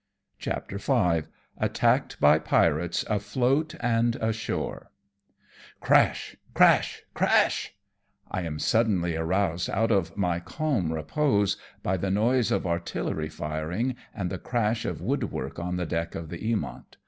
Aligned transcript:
CHAPTER 0.39 0.79
V. 0.79 1.27
ATTACKED 1.59 2.19
BY 2.19 2.39
PIEATES 2.39 3.05
AFLOAT 3.07 3.75
AND 3.81 4.15
ASHOKE. 4.15 4.87
Ckash! 5.79 6.37
crash! 6.55 7.03
crash! 7.13 7.75
I 8.31 8.41
am 8.41 8.57
suddenly 8.57 9.15
aroused 9.15 9.69
out 9.69 9.91
of 9.91 10.17
my 10.17 10.39
calm 10.39 10.91
repose 10.91 11.55
by 11.83 11.97
the 11.97 12.09
noise 12.09 12.49
of 12.51 12.65
artillery 12.65 13.29
firing 13.29 13.95
and 14.11 14.31
the 14.31 14.39
crash 14.39 14.85
of 14.85 15.01
woodwork 15.01 15.59
on 15.59 15.75
the 15.75 15.85
deck 15.85 16.15
of 16.15 16.29
the 16.29 16.39
Eamont. 16.39 16.95